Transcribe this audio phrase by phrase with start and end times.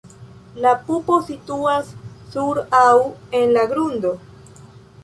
[0.65, 1.91] La pupo situas
[2.33, 2.97] sur aŭ
[3.43, 4.17] en la grundo.